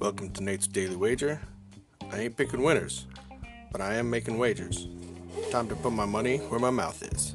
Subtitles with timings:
[0.00, 1.42] Welcome to Nate's Daily Wager.
[2.10, 3.04] I ain't picking winners,
[3.70, 4.88] but I am making wagers.
[5.50, 7.34] Time to put my money where my mouth is.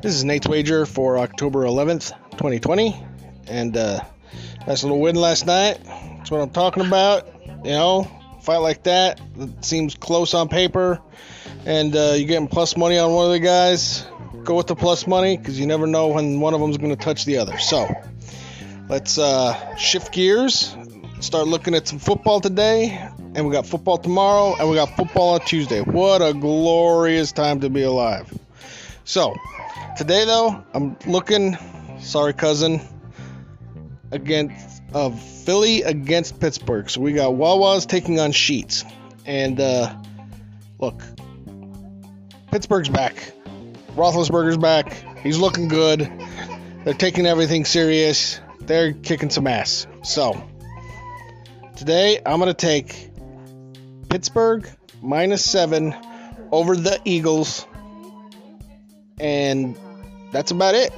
[0.00, 2.98] This is Nate's wager for October 11th, 2020,
[3.46, 4.00] and uh,
[4.66, 5.84] nice little win last night.
[5.84, 7.28] That's what I'm talking about.
[7.62, 8.10] You know,
[8.40, 11.02] fight like that, that seems close on paper,
[11.68, 14.06] and uh, you're getting plus money on one of the guys.
[14.42, 17.04] Go with the plus money because you never know when one of them's going to
[17.04, 17.58] touch the other.
[17.58, 17.86] So
[18.88, 20.74] let's uh, shift gears,
[21.20, 25.34] start looking at some football today, and we got football tomorrow, and we got football
[25.34, 25.82] on Tuesday.
[25.82, 28.32] What a glorious time to be alive!
[29.04, 29.36] So
[29.98, 31.58] today, though, I'm looking.
[32.00, 32.80] Sorry, cousin.
[34.10, 36.88] Against of Philly against Pittsburgh.
[36.88, 38.90] So we got Wawa's taking on Sheetz,
[39.26, 39.94] and uh,
[40.78, 41.02] look,
[42.50, 43.32] Pittsburgh's back.
[43.94, 44.92] Roethlisberger's back.
[45.22, 46.10] He's looking good.
[46.84, 48.40] They're taking everything serious.
[48.60, 49.86] They're kicking some ass.
[50.02, 50.42] So
[51.76, 53.10] today I'm gonna take
[54.08, 54.68] Pittsburgh
[55.02, 55.94] minus seven
[56.50, 57.66] over the Eagles,
[59.20, 59.76] and
[60.32, 60.92] that's about it.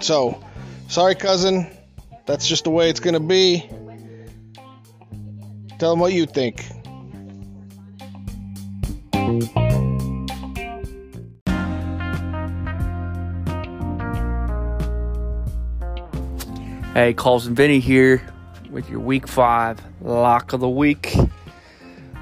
[0.00, 0.42] So
[0.88, 1.66] sorry, cousin.
[2.24, 3.68] That's just the way it's gonna be.
[5.78, 6.64] Tell them what you think.
[16.94, 18.22] Hey, Cousin Vinny here
[18.70, 21.16] with your week five lock of the week.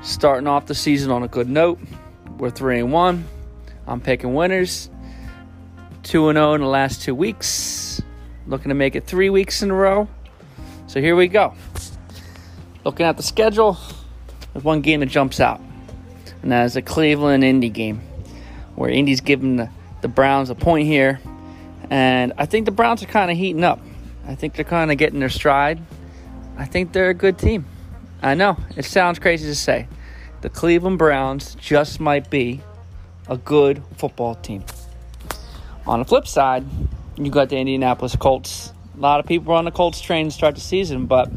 [0.00, 1.80] Starting off the season on a good note.
[2.38, 3.24] We're 3 and 1.
[3.88, 4.88] I'm picking winners.
[6.04, 8.00] 2 and 0 in the last two weeks.
[8.46, 10.06] Looking to make it three weeks in a row.
[10.86, 11.52] So here we go.
[12.84, 13.76] Looking at the schedule,
[14.52, 15.60] there's one game that jumps out,
[16.42, 18.02] and that is the Cleveland Indy game,
[18.76, 19.68] where Indy's giving the,
[20.00, 21.18] the Browns a point here.
[21.90, 23.80] And I think the Browns are kind of heating up.
[24.30, 25.82] I think they're kind of getting their stride.
[26.56, 27.66] I think they're a good team.
[28.22, 29.88] I know, it sounds crazy to say.
[30.42, 32.60] The Cleveland Browns just might be
[33.28, 34.62] a good football team.
[35.84, 36.64] On the flip side,
[37.16, 38.72] you got the Indianapolis Colts.
[38.96, 41.28] A lot of people were on the Colts train to start the season, but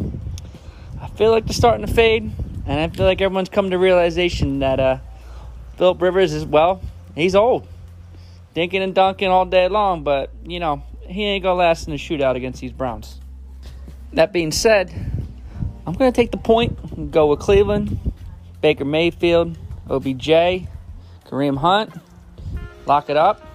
[1.01, 2.31] I feel like they're starting to fade,
[2.67, 4.97] and I feel like everyone's come to realization that uh,
[5.77, 6.79] Philip Rivers is well,
[7.15, 7.67] he's old,
[8.55, 10.83] dinking and dunking all day long, but you know
[11.13, 13.19] he ain't gonna last in the shootout against these Browns.
[14.13, 14.91] That being said,
[15.85, 17.99] I'm gonna take the point and go with Cleveland,
[18.61, 19.57] Baker Mayfield,
[19.89, 20.67] OBJ,
[21.25, 21.93] Kareem Hunt,
[22.85, 23.45] lock it up,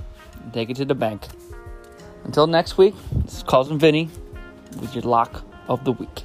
[0.42, 1.22] and take it to the bank.
[2.24, 4.08] Until next week, this is Cousin Vinny
[4.80, 6.24] with your lock of the week.